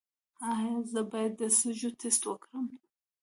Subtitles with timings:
[0.55, 2.65] ایا زه باید د سږو ټسټ وکړم؟